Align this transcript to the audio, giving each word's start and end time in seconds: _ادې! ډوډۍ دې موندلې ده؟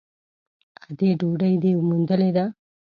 _ادې! 0.87 1.09
ډوډۍ 1.19 1.53
دې 1.63 1.71
موندلې 1.87 2.29
ده؟ 2.35 2.45